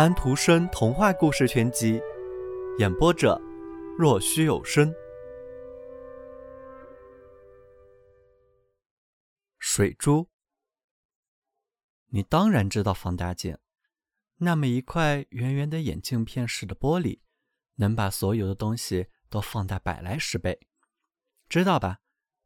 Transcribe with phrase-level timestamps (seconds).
[0.00, 2.00] 安徒生童话故事全集，
[2.78, 3.38] 演播者：
[3.98, 4.90] 若虚有声。
[9.58, 10.30] 水珠，
[12.06, 13.58] 你当然知道放大镜，
[14.38, 17.20] 那么一块圆圆的眼镜片似的玻璃，
[17.74, 20.58] 能把所有的东西都放大百来十倍，
[21.46, 21.98] 知道吧？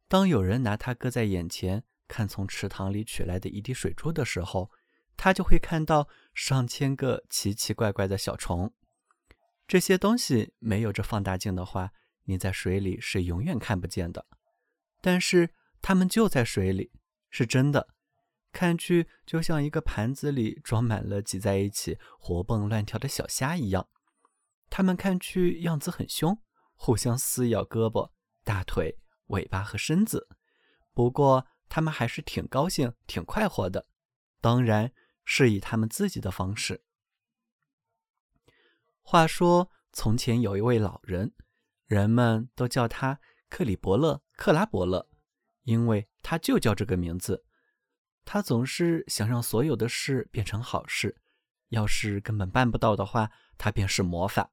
[0.09, 4.69] 当有人拿它搁在眼前，看从池塘里取来的一滴水珠的时候。
[5.17, 8.73] 他就会看到上千个奇奇怪怪的小虫，
[9.67, 11.91] 这些东西没有这放大镜的话，
[12.25, 14.25] 你在水里是永远看不见的。
[15.01, 15.49] 但是
[15.81, 16.91] 它们就在水里，
[17.29, 17.87] 是真的，
[18.51, 23.87] 看去就像一个盘子里装满了挤在一起活蹦乱跳的小虾一样。
[24.69, 26.37] 它们看去样子很凶，
[26.75, 28.11] 互相撕咬胳膊、
[28.43, 30.27] 大腿、尾巴和身子。
[30.93, 33.87] 不过它们还是挺高兴、挺快活的。
[34.41, 34.91] 当然。
[35.25, 36.83] 是以他们自己的方式。
[39.01, 41.33] 话说，从前有一位老人，
[41.85, 45.09] 人们都叫他克里伯勒·克拉伯勒，
[45.63, 47.43] 因为他就叫这个名字。
[48.23, 51.15] 他总是想让所有的事变成好事，
[51.69, 54.51] 要是根本办不到的话，他便是魔法。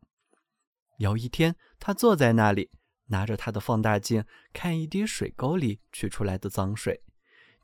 [0.99, 2.71] 有一天，他坐在那里，
[3.07, 7.03] 拿着他的放大镜看一滴水沟里取出来的脏水。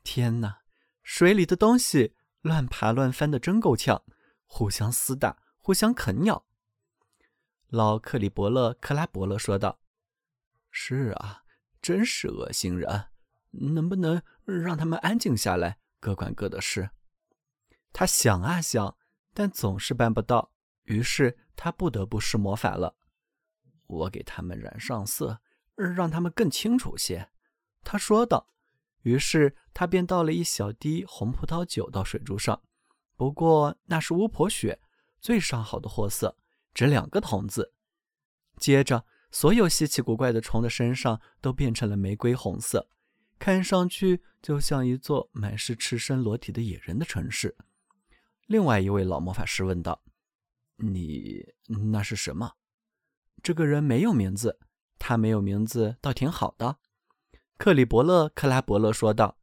[0.03, 0.61] 天哪，
[1.03, 2.15] 水里的东西！
[2.41, 4.03] 乱爬乱翻的真够呛，
[4.45, 6.45] 互相厮打，互相啃咬。
[7.67, 9.79] 老克里伯勒·克拉伯勒说道
[10.71, 11.43] ：“是啊，
[11.81, 13.07] 真是恶心人！
[13.51, 16.91] 能不能让他们安静下来，各管各的事？”
[17.91, 18.97] 他想啊想，
[19.33, 22.95] 但总是办不到，于是他不得不施魔法了。
[23.87, 25.41] 我给他们染上色，
[25.75, 27.29] 让他们更清楚些。”
[27.83, 28.47] 他说道。
[29.01, 32.61] 于是他便倒了一小滴红葡萄酒到水珠上，
[33.15, 34.79] 不过那是巫婆血，
[35.19, 36.37] 最上好的货色，
[36.73, 37.73] 值两个铜子。
[38.57, 42.89] 接着，所有稀奇古怪的虫的身上都变成了玫瑰红色，
[43.37, 47.55] 看上去就像一座满是赤身裸体的野人的城市。
[48.47, 50.03] 另外一位老魔法师问道
[50.75, 51.53] ：“你
[51.91, 52.53] 那是什么？”
[53.41, 54.59] 这个人没有名字，
[54.97, 56.77] 他没有名字倒挺好的。
[57.59, 59.37] 克里伯勒·克拉伯勒说道：“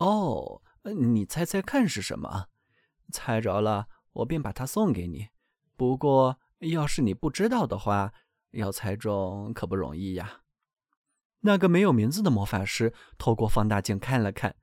[0.00, 2.46] 哦，你猜猜看是什么？
[3.12, 5.28] 猜着了，我便把它送给你。
[5.76, 8.14] 不过，要是你不知道的话，
[8.52, 10.40] 要猜中可不容易呀。”
[11.44, 14.56] 那个没有名字的魔法师透过放大镜看了看，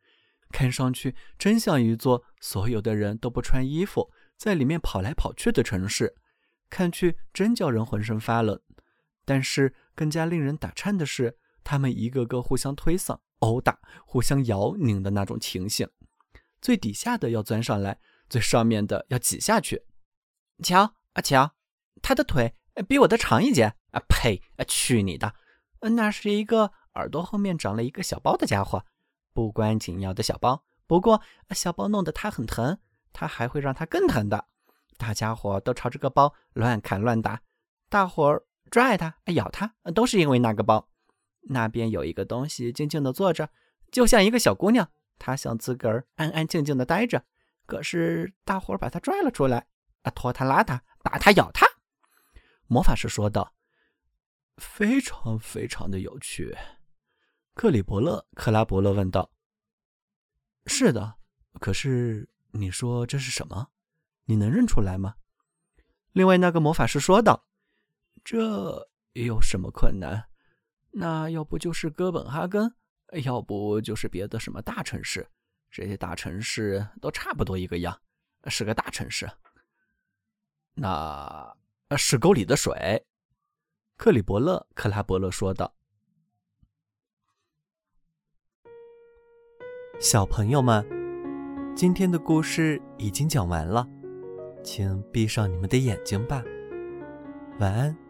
[0.49, 6.15] 看上去真像一座所有的人都不穿衣服，在里面跑来跑去的城市，
[6.71, 8.59] 看去真叫人浑身发冷。
[9.25, 11.37] 但是，更加令人打颤的是。
[11.69, 15.87] 他们一个个互相推搡、殴打、互相摇拧的那种情形，
[16.59, 19.85] 最底下的要钻上来，最上面的要挤下去。
[20.63, 21.53] 瞧啊瞧，
[22.01, 22.55] 他的腿
[22.87, 24.01] 比我的长一截啊！
[24.09, 24.41] 呸！
[24.57, 25.35] 啊去你的！
[25.81, 28.83] 那是一个耳朵后面长了一个小包的家伙，
[29.31, 30.63] 不关紧要的小包。
[30.87, 32.79] 不过小包弄得他很疼，
[33.13, 34.47] 他还会让他更疼的。
[34.97, 37.43] 大家伙都朝这个包乱砍乱打，
[37.89, 40.89] 大伙儿拽他、咬他，都是因为那个包。
[41.41, 43.49] 那边有一个东西静静地坐着，
[43.91, 44.89] 就像一个小姑娘。
[45.17, 47.25] 她想自个儿安安静静地待着，
[47.65, 49.67] 可是大伙儿把她拽了出来，
[50.03, 51.67] 啊，拖她拉她，打她咬她。
[52.67, 53.53] 魔法师说道
[54.57, 56.55] ：“非常非常的有趣。”
[57.53, 59.31] 克里伯勒·克拉伯勒问道
[60.67, 61.15] ：“是的，
[61.59, 63.69] 可是你说这是什么？
[64.25, 65.15] 你能认出来吗？”
[66.13, 67.45] 另外那个魔法师说道
[68.23, 70.29] ：“这有什么困难？”
[70.91, 72.73] 那要不就是哥本哈根，
[73.23, 75.27] 要不就是别的什么大城市，
[75.69, 77.99] 这些大城市都差不多一个样，
[78.47, 79.29] 是个大城市。
[80.73, 81.55] 那
[81.97, 83.05] 是沟里的水，
[83.97, 85.73] 克里伯勒·克拉伯勒说道。
[89.99, 90.85] 小朋友们，
[91.75, 93.85] 今天的故事已经讲完了，
[94.63, 96.41] 请闭上你们的眼睛吧，
[97.59, 98.08] 晚安。